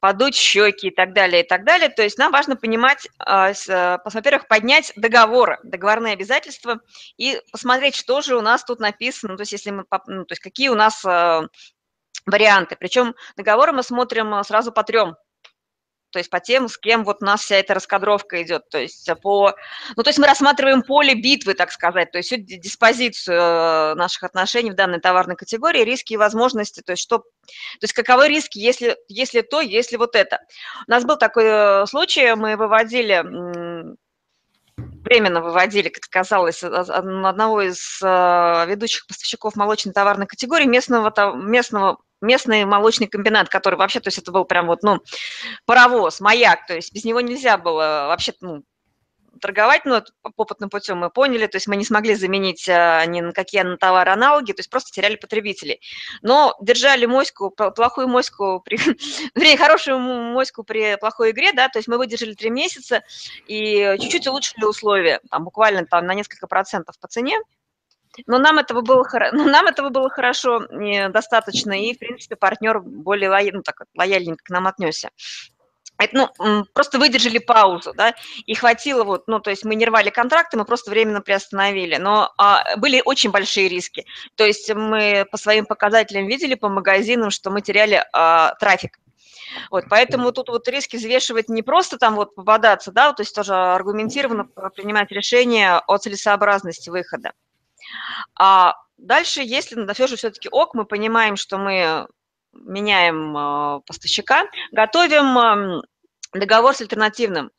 подуть 0.00 0.34
щеки 0.34 0.88
и 0.88 0.90
так 0.90 1.12
далее, 1.12 1.42
и 1.42 1.46
так 1.46 1.64
далее. 1.64 1.88
То 1.88 2.02
есть 2.02 2.18
нам 2.18 2.32
важно 2.32 2.56
понимать, 2.56 3.08
а, 3.18 3.50
э, 3.50 3.98
во-первых, 4.04 4.48
поднять 4.48 4.92
договоры, 4.96 5.58
договорные 5.64 6.12
обязательства 6.12 6.80
и 7.16 7.40
посмотреть, 7.52 7.94
что 7.94 8.20
же 8.20 8.36
у 8.36 8.40
нас 8.40 8.64
тут 8.64 8.80
написано, 8.80 9.36
то 9.36 9.42
есть, 9.42 9.52
если 9.52 9.70
мы, 9.70 9.84
ну, 10.06 10.24
то 10.24 10.32
есть 10.32 10.42
какие 10.42 10.68
у 10.68 10.74
нас 10.74 11.04
э, 11.04 11.40
варианты. 12.26 12.76
Причем 12.78 13.14
договоры 13.36 13.72
мы 13.72 13.82
смотрим 13.82 14.42
сразу 14.44 14.72
по 14.72 14.84
трем 14.84 15.16
то 16.10 16.18
есть 16.18 16.30
по 16.30 16.40
тем, 16.40 16.68
с 16.68 16.78
кем 16.78 17.04
вот 17.04 17.18
у 17.20 17.24
нас 17.24 17.42
вся 17.42 17.56
эта 17.56 17.74
раскадровка 17.74 18.42
идет, 18.42 18.68
то 18.68 18.78
есть 18.78 19.08
по, 19.22 19.54
ну, 19.96 20.02
то 20.02 20.08
есть 20.08 20.18
мы 20.18 20.26
рассматриваем 20.26 20.82
поле 20.82 21.14
битвы, 21.14 21.54
так 21.54 21.70
сказать, 21.70 22.10
то 22.12 22.18
есть 22.18 22.28
всю 22.28 22.40
диспозицию 22.40 23.38
э, 23.38 23.94
наших 23.94 24.24
отношений 24.24 24.70
в 24.70 24.74
данной 24.74 25.00
товарной 25.00 25.36
категории, 25.36 25.84
риски 25.84 26.14
и 26.14 26.16
возможности, 26.16 26.80
то 26.80 26.92
есть 26.92 27.02
что, 27.02 27.18
то 27.18 27.24
есть 27.82 27.92
каковы 27.92 28.28
риски, 28.28 28.58
если, 28.58 28.96
если 29.08 29.42
то, 29.42 29.60
если 29.60 29.96
вот 29.96 30.14
это. 30.14 30.40
У 30.86 30.90
нас 30.90 31.04
был 31.04 31.16
такой 31.16 31.44
э, 31.44 31.86
случай, 31.86 32.34
мы 32.34 32.56
выводили 32.56 33.24
временно 35.04 35.40
выводили, 35.40 35.88
как 35.88 36.04
казалось, 36.10 36.62
одного 36.62 37.62
из 37.62 38.00
э, 38.02 38.64
ведущих 38.68 39.06
поставщиков 39.06 39.56
молочной 39.56 39.94
товарной 39.94 40.26
категории 40.26 40.66
местного, 40.66 41.34
местного 41.34 41.98
местный 42.20 42.64
молочный 42.64 43.06
комбинат, 43.06 43.48
который 43.48 43.76
вообще, 43.76 44.00
то 44.00 44.08
есть 44.08 44.18
это 44.18 44.32
был 44.32 44.44
прям 44.44 44.66
вот, 44.66 44.82
ну, 44.82 45.00
паровоз, 45.66 46.20
маяк, 46.20 46.66
то 46.66 46.74
есть 46.74 46.92
без 46.92 47.04
него 47.04 47.20
нельзя 47.20 47.58
было 47.58 48.06
вообще, 48.08 48.32
ну, 48.40 48.62
торговать, 49.38 49.84
но 49.84 50.02
ну, 50.24 50.32
опытным 50.36 50.70
путем 50.70 50.98
мы 50.98 51.10
поняли, 51.10 51.46
то 51.46 51.56
есть 51.56 51.66
мы 51.66 51.76
не 51.76 51.84
смогли 51.84 52.14
заменить 52.14 52.68
а, 52.68 53.04
ни 53.06 53.20
на 53.20 53.32
какие 53.32 53.62
на 53.62 53.76
товары 53.76 54.10
аналоги, 54.10 54.52
то 54.52 54.60
есть 54.60 54.70
просто 54.70 54.90
теряли 54.90 55.16
потребителей. 55.16 55.80
Но 56.22 56.54
держали 56.60 57.06
моську, 57.06 57.50
плохую 57.50 58.08
моську, 58.08 58.60
при, 58.64 58.76
вернее, 59.34 59.56
хорошую 59.56 59.98
моську 59.98 60.64
при 60.64 60.96
плохой 60.96 61.30
игре, 61.30 61.52
да, 61.52 61.68
то 61.68 61.78
есть 61.78 61.88
мы 61.88 61.98
выдержали 61.98 62.34
три 62.34 62.50
месяца 62.50 63.02
и 63.46 63.96
чуть-чуть 64.00 64.26
улучшили 64.26 64.64
условия, 64.64 65.20
там 65.30 65.44
буквально 65.44 65.86
там 65.86 66.06
на 66.06 66.14
несколько 66.14 66.46
процентов 66.46 66.98
по 66.98 67.08
цене, 67.08 67.38
но 68.26 68.38
нам 68.38 68.58
этого 68.58 68.80
было, 68.80 69.06
но 69.32 69.44
нам 69.44 69.66
этого 69.66 69.90
было 69.90 70.10
хорошо, 70.10 70.60
достаточно, 71.10 71.72
и, 71.72 71.94
в 71.94 71.98
принципе, 71.98 72.36
партнер 72.36 72.80
более 72.80 73.30
лояльно, 73.30 73.58
ну, 73.58 73.62
так, 73.62 73.82
лояльненько 73.96 74.44
к 74.44 74.50
нам 74.50 74.66
отнесся. 74.66 75.10
Это, 75.98 76.30
ну, 76.38 76.64
просто 76.74 77.00
выдержали 77.00 77.38
паузу, 77.38 77.92
да, 77.92 78.14
и 78.46 78.54
хватило 78.54 79.02
вот, 79.02 79.26
ну, 79.26 79.40
то 79.40 79.50
есть 79.50 79.64
мы 79.64 79.74
не 79.74 79.84
рвали 79.84 80.10
контракты, 80.10 80.56
мы 80.56 80.64
просто 80.64 80.92
временно 80.92 81.20
приостановили, 81.20 81.96
но 81.96 82.32
а, 82.38 82.76
были 82.76 83.02
очень 83.04 83.32
большие 83.32 83.68
риски, 83.68 84.06
то 84.36 84.44
есть 84.44 84.72
мы 84.72 85.26
по 85.30 85.36
своим 85.36 85.66
показателям 85.66 86.28
видели 86.28 86.54
по 86.54 86.68
магазинам, 86.68 87.30
что 87.30 87.50
мы 87.50 87.62
теряли 87.62 88.04
а, 88.12 88.54
трафик, 88.60 89.00
вот, 89.72 89.86
поэтому 89.90 90.30
тут 90.30 90.50
вот 90.50 90.68
риски 90.68 90.96
взвешивать 90.96 91.48
не 91.48 91.62
просто 91.62 91.98
там 91.98 92.14
вот 92.14 92.36
попадаться, 92.36 92.92
да, 92.92 93.12
то 93.12 93.22
есть 93.22 93.34
тоже 93.34 93.54
аргументированно 93.54 94.44
принимать 94.76 95.10
решение 95.10 95.78
о 95.78 95.98
целесообразности 95.98 96.90
выхода. 96.90 97.32
А 98.34 98.74
дальше, 98.96 99.42
если 99.42 99.76
на 99.76 99.94
все 99.94 100.06
же 100.06 100.16
все-таки 100.16 100.48
ок, 100.50 100.74
мы 100.74 100.84
понимаем, 100.84 101.36
что 101.36 101.58
мы 101.58 102.06
меняем 102.52 103.36
а, 103.36 103.80
поставщика, 103.80 104.46
готовим 104.72 105.82
договор 106.32 106.74
с 106.74 106.80
альтернативным. 106.80 107.50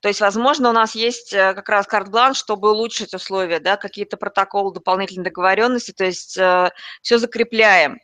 То 0.00 0.08
есть, 0.08 0.20
возможно, 0.20 0.70
у 0.70 0.72
нас 0.72 0.94
есть 0.94 1.32
э, 1.32 1.54
как 1.54 1.68
раз 1.68 1.86
карт-бланш, 1.86 2.36
чтобы 2.36 2.70
улучшить 2.70 3.14
условия, 3.14 3.58
да, 3.58 3.76
какие-то 3.76 4.16
протоколы 4.16 4.72
дополнительной 4.72 5.24
договоренности, 5.24 5.90
то 5.90 6.04
есть 6.04 6.38
э, 6.38 6.70
все 7.02 7.18
закрепляем. 7.18 7.98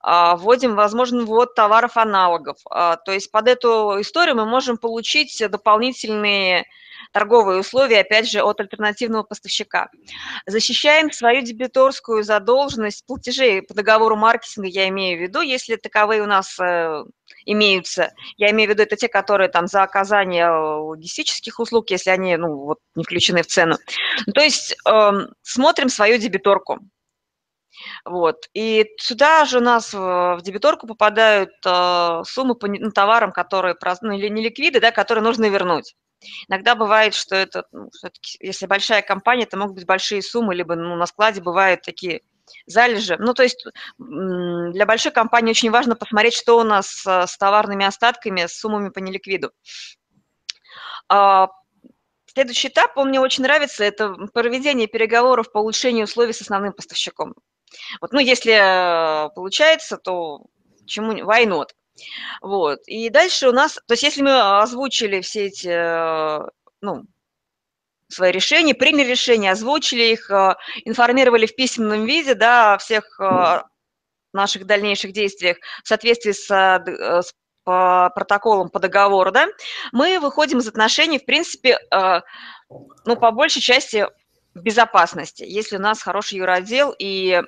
А, 0.00 0.36
вводим, 0.36 0.74
возможно, 0.74 1.24
ввод 1.24 1.54
товаров 1.54 1.96
аналогов. 1.96 2.58
А, 2.70 2.96
то 2.96 3.12
есть 3.12 3.30
под 3.30 3.48
эту 3.48 4.00
историю 4.00 4.36
мы 4.36 4.44
можем 4.44 4.76
получить 4.76 5.42
дополнительные 5.48 6.66
торговые 7.12 7.60
условия, 7.60 8.00
опять 8.00 8.30
же, 8.30 8.42
от 8.42 8.60
альтернативного 8.60 9.22
поставщика. 9.22 9.88
Защищаем 10.46 11.10
свою 11.12 11.42
дебиторскую 11.42 12.22
задолженность 12.22 13.04
платежей 13.06 13.62
по 13.62 13.74
договору 13.74 14.16
маркетинга, 14.16 14.68
я 14.68 14.88
имею 14.88 15.18
в 15.18 15.22
виду, 15.22 15.40
если 15.40 15.76
таковые 15.76 16.22
у 16.22 16.26
нас 16.26 16.58
э, 16.60 17.04
имеются. 17.44 18.12
Я 18.36 18.50
имею 18.50 18.68
в 18.68 18.72
виду, 18.72 18.82
это 18.82 18.96
те, 18.96 19.08
которые 19.08 19.48
там 19.48 19.66
за 19.66 19.82
оказание 19.82 20.48
логистических 20.48 21.58
услуг, 21.58 21.90
если 21.90 22.10
они 22.10 22.36
ну, 22.36 22.56
вот, 22.64 22.78
не 22.94 23.04
включены 23.04 23.42
в 23.42 23.46
цену. 23.46 23.76
То 24.34 24.40
есть 24.40 24.76
э, 24.86 25.10
смотрим 25.42 25.88
свою 25.88 26.18
дебиторку. 26.18 26.80
Вот. 28.04 28.48
И 28.54 28.86
сюда 28.98 29.44
же 29.44 29.58
у 29.58 29.60
нас 29.60 29.92
в 29.92 30.40
дебиторку 30.42 30.86
попадают 30.86 31.50
э, 31.64 32.22
суммы 32.24 32.54
по 32.54 32.66
ну, 32.66 32.90
товарам, 32.90 33.32
которые 33.32 33.76
ну, 34.02 34.12
или 34.12 34.28
не 34.28 34.42
ликвиды, 34.42 34.80
да, 34.80 34.90
которые 34.90 35.22
нужно 35.22 35.48
вернуть. 35.48 35.94
Иногда 36.48 36.74
бывает, 36.74 37.14
что 37.14 37.36
это, 37.36 37.64
ну, 37.72 37.90
если 38.40 38.66
большая 38.66 39.02
компания, 39.02 39.44
это 39.44 39.56
могут 39.56 39.76
быть 39.76 39.86
большие 39.86 40.22
суммы, 40.22 40.54
либо 40.54 40.74
ну, 40.74 40.96
на 40.96 41.06
складе 41.06 41.40
бывают 41.40 41.82
такие 41.82 42.22
залежи. 42.66 43.16
Ну, 43.18 43.34
то 43.34 43.42
есть 43.42 43.64
для 43.98 44.86
большой 44.86 45.12
компании 45.12 45.50
очень 45.50 45.70
важно 45.70 45.94
посмотреть, 45.96 46.34
что 46.34 46.58
у 46.58 46.64
нас 46.64 47.04
с 47.04 47.36
товарными 47.38 47.84
остатками, 47.84 48.46
с 48.46 48.58
суммами 48.58 48.88
по 48.88 48.98
неликвиду. 48.98 49.52
А, 51.08 51.48
следующий 52.26 52.68
этап, 52.68 52.96
он 52.96 53.08
мне 53.08 53.20
очень 53.20 53.44
нравится, 53.44 53.84
это 53.84 54.14
проведение 54.32 54.86
переговоров 54.86 55.50
по 55.52 55.58
улучшению 55.58 56.04
условий 56.04 56.32
с 56.32 56.40
основным 56.40 56.72
поставщиком. 56.72 57.34
Вот, 58.00 58.12
ну, 58.12 58.18
если 58.18 58.52
э, 58.52 59.30
получается, 59.34 59.98
то 59.98 60.46
чему 60.86 61.12
why 61.12 61.44
not? 61.46 61.68
Вот. 62.40 62.80
И 62.86 63.10
дальше 63.10 63.48
у 63.48 63.52
нас, 63.52 63.74
то 63.74 63.92
есть 63.92 64.02
если 64.02 64.22
мы 64.22 64.60
озвучили 64.60 65.20
все 65.20 65.46
эти, 65.46 65.68
э, 65.68 66.48
ну, 66.80 67.04
свои 68.08 68.32
решения, 68.32 68.74
приняли 68.74 69.08
решения, 69.08 69.52
озвучили 69.52 70.12
их, 70.12 70.30
э, 70.30 70.54
информировали 70.84 71.46
в 71.46 71.54
письменном 71.56 72.04
виде, 72.06 72.34
да, 72.34 72.78
всех 72.78 73.20
э, 73.20 73.62
наших 74.32 74.66
дальнейших 74.66 75.12
действиях 75.12 75.58
в 75.82 75.88
соответствии 75.88 76.32
с, 76.32 76.48
с 76.48 77.34
по 77.64 78.10
протоколам 78.14 78.70
по 78.70 78.78
договору, 78.78 79.30
да, 79.30 79.46
мы 79.92 80.20
выходим 80.20 80.58
из 80.58 80.68
отношений, 80.68 81.18
в 81.18 81.26
принципе, 81.26 81.78
ну, 83.04 83.16
по 83.16 83.30
большей 83.30 83.60
части 83.60 84.06
в 84.54 84.62
безопасности, 84.62 85.44
если 85.46 85.76
у 85.76 85.80
нас 85.80 86.02
хороший 86.02 86.38
юродел 86.38 86.94
и 86.98 87.42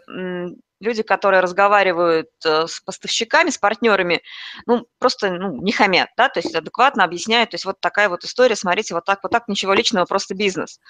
люди, 0.81 1.03
которые 1.03 1.41
разговаривают 1.41 2.31
э, 2.45 2.67
с 2.67 2.81
поставщиками, 2.81 3.51
с 3.51 3.59
партнерами, 3.59 4.23
ну, 4.67 4.87
просто 4.99 5.31
ну, 5.31 5.63
не 5.63 5.73
хамят, 5.73 6.09
да, 6.17 6.29
то 6.29 6.41
есть 6.41 6.55
адекватно 6.55 7.05
объясняют, 7.05 7.51
то 7.51 7.55
есть 7.55 7.65
вот 7.65 7.81
такая 7.81 8.09
вот 8.09 8.25
история, 8.25 8.57
смотрите, 8.57 8.95
вот 8.95 9.05
так, 9.05 9.21
вот 9.23 9.31
так, 9.31 9.47
ничего 9.49 9.75
личного, 9.75 10.07
просто 10.07 10.35
бизнес. 10.35 10.81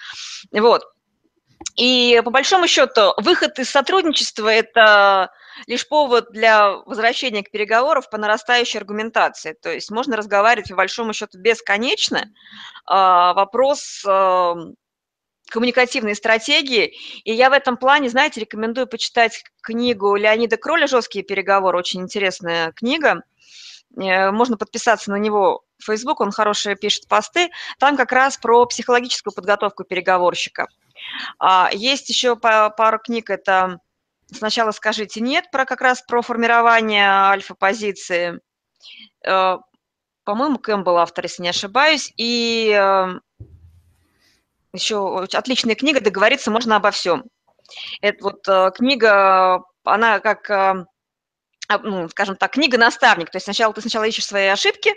Вот. 0.51 0.83
И 1.75 2.19
по 2.25 2.31
большому 2.31 2.67
счету 2.67 3.13
выход 3.17 3.59
из 3.59 3.69
сотрудничества– 3.69 4.49
это 4.49 5.31
лишь 5.67 5.87
повод 5.87 6.31
для 6.31 6.71
возвращения 6.71 7.43
к 7.43 7.51
переговорам 7.51 8.03
по 8.09 8.17
нарастающей 8.17 8.79
аргументации. 8.79 9.53
То 9.61 9.71
есть 9.71 9.91
можно 9.91 10.17
разговаривать 10.17 10.69
по 10.69 10.75
большому 10.75 11.13
счету 11.13 11.37
бесконечно. 11.37 12.25
А, 12.85 13.33
вопрос 13.33 14.03
эм, 14.05 14.75
коммуникативные 15.51 16.15
стратегии. 16.15 16.95
И 17.23 17.33
я 17.33 17.49
в 17.49 17.53
этом 17.53 17.77
плане, 17.77 18.09
знаете, 18.09 18.39
рекомендую 18.39 18.87
почитать 18.87 19.43
книгу 19.61 20.15
Леонида 20.15 20.57
Кроля 20.57 20.87
«Жесткие 20.87 21.23
переговоры». 21.23 21.77
Очень 21.77 22.01
интересная 22.01 22.71
книга. 22.71 23.23
Э, 23.97 24.31
можно 24.31 24.57
подписаться 24.57 25.11
на 25.11 25.17
него 25.17 25.63
в 25.77 25.85
Facebook, 25.85 26.21
он 26.21 26.31
хорошие 26.31 26.75
пишет 26.75 27.07
посты. 27.07 27.49
Там 27.79 27.97
как 27.97 28.11
раз 28.11 28.37
про 28.37 28.65
психологическую 28.65 29.33
подготовку 29.33 29.83
переговорщика. 29.83 30.67
А, 31.39 31.69
есть 31.73 32.09
еще 32.09 32.35
пару 32.35 32.99
книг, 32.99 33.29
это 33.29 33.79
«Сначала 34.31 34.71
скажите 34.71 35.19
нет», 35.19 35.51
про 35.51 35.65
как 35.65 35.81
раз 35.81 36.01
про 36.01 36.21
формирование 36.21 37.09
альфа-позиции. 37.09 38.39
Э, 39.27 39.57
по-моему, 40.23 40.59
Кэмпбелл 40.59 40.97
автор, 40.97 41.25
если 41.25 41.43
не 41.43 41.49
ошибаюсь. 41.49 42.13
И 42.15 42.71
э, 42.73 43.19
еще 44.73 45.27
отличная 45.33 45.75
книга 45.75 45.99
«Договориться 45.99 46.51
можно 46.51 46.77
обо 46.77 46.91
всем». 46.91 47.23
Это 48.01 48.23
вот 48.23 48.47
э, 48.47 48.71
книга, 48.75 49.63
она 49.83 50.19
как, 50.19 50.49
э, 50.49 50.85
ну, 51.83 52.09
скажем 52.09 52.35
так, 52.35 52.51
книга-наставник. 52.51 53.29
То 53.29 53.37
есть 53.37 53.45
сначала 53.45 53.73
ты 53.73 53.81
сначала 53.81 54.05
ищешь 54.05 54.25
свои 54.25 54.47
ошибки, 54.47 54.93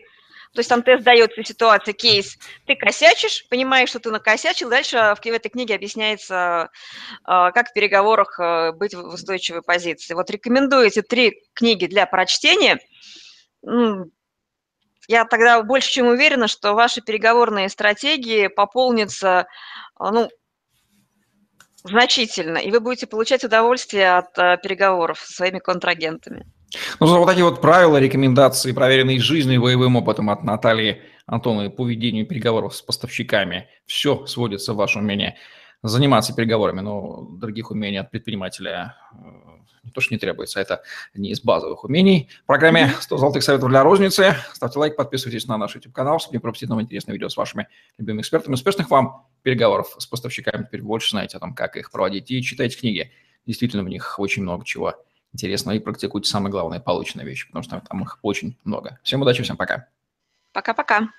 то 0.53 0.61
есть 0.61 0.69
там 0.69 0.83
тест 0.83 1.03
дается 1.03 1.43
ситуация, 1.43 1.95
кейс, 1.95 2.39
ты 2.67 2.77
косячишь, 2.77 3.47
понимаешь, 3.49 3.89
что 3.89 3.99
ты 3.99 4.11
накосячил, 4.11 4.71
дальше 4.71 4.97
в 4.97 5.27
этой 5.27 5.49
книге 5.49 5.75
объясняется, 5.75 6.71
э, 7.27 7.51
как 7.53 7.71
в 7.71 7.73
переговорах 7.73 8.39
быть 8.77 8.95
в 8.95 9.01
устойчивой 9.15 9.63
позиции. 9.63 10.15
Вот 10.15 10.31
рекомендую 10.31 10.87
эти 10.87 11.03
три 11.03 11.43
книги 11.55 11.87
для 11.87 12.07
прочтения 12.07 12.79
я 15.09 15.25
тогда 15.25 15.63
больше 15.63 15.91
чем 15.91 16.07
уверена, 16.07 16.49
что 16.49 16.75
ваши 16.75 17.01
переговорные 17.01 17.69
стратегии 17.69 18.49
пополнятся 18.49 19.47
а, 19.97 20.11
ну, 20.11 20.29
значительно, 21.85 22.59
и 22.59 22.71
вы 22.71 22.81
будете 22.81 23.07
получать 23.07 23.45
удовольствие 23.45 24.17
от 24.17 24.39
а, 24.39 24.57
переговоров 24.57 25.21
со 25.21 25.33
своими 25.33 25.59
контрагентами. 25.59 26.47
Ну, 26.99 27.07
вот 27.07 27.27
такие 27.27 27.45
вот 27.45 27.61
правила, 27.61 27.99
рекомендации, 27.99 28.73
проверенные 28.73 29.21
жизнью 29.21 29.57
и 29.57 29.63
боевым 29.63 29.97
опытом 29.97 30.31
от 30.31 30.43
Натальи 30.43 31.03
Антоновой 31.27 31.71
по 31.71 31.87
ведению 31.87 32.27
переговоров 32.27 32.75
с 32.75 32.83
поставщиками. 32.83 33.69
Все 33.87 34.27
сводится 34.27 34.73
в 34.73 34.77
ваше 34.77 34.99
умение 34.99 35.37
заниматься 35.89 36.35
переговорами, 36.35 36.81
но 36.81 37.29
других 37.31 37.71
умений 37.71 37.99
от 37.99 38.11
предпринимателя 38.11 38.97
э, 39.13 39.91
то, 39.93 40.01
что 40.01 40.15
не 40.15 40.19
требуется. 40.19 40.61
Это 40.61 40.83
не 41.15 41.31
из 41.31 41.43
базовых 41.43 41.85
умений. 41.85 42.29
В 42.43 42.47
программе 42.47 42.93
100 43.01 43.19
золотых 43.19 43.43
советов 43.43 43.69
для 43.69 43.83
розницы. 43.83 44.35
Ставьте 44.53 44.79
лайк, 44.79 44.97
подписывайтесь 44.97 45.47
на 45.47 45.59
наш 45.59 45.75
YouTube-канал, 45.75 46.19
чтобы 46.19 46.37
не 46.37 46.41
пропустить 46.41 46.69
новые 46.69 46.85
интересные 46.85 47.15
видео 47.15 47.29
с 47.29 47.37
вашими 47.37 47.69
любимыми 47.99 48.23
экспертами. 48.23 48.55
Успешных 48.55 48.91
вам 48.91 49.27
переговоров 49.43 49.95
с 49.99 50.07
поставщиками. 50.07 50.65
Теперь 50.65 50.83
больше 50.83 51.11
знаете 51.11 51.37
о 51.37 51.41
том, 51.41 51.55
как 51.55 51.77
их 51.77 51.91
проводить. 51.91 52.31
И 52.31 52.43
читайте 52.43 52.79
книги. 52.79 53.13
Действительно, 53.47 53.83
в 53.83 53.89
них 53.89 54.19
очень 54.19 54.43
много 54.43 54.65
чего 54.65 54.95
интересного. 55.33 55.77
И 55.77 55.81
практикуйте 55.81 56.31
самое 56.31 56.51
главное, 56.51 56.81
полученные 56.81 57.27
вещи, 57.27 57.47
потому 57.47 57.63
что 57.63 57.83
там 57.87 58.03
их 58.03 58.19
очень 58.23 58.57
много. 58.65 58.99
Всем 59.03 59.21
удачи, 59.21 59.43
всем 59.43 59.57
пока. 59.57 59.89
Пока-пока. 60.53 61.11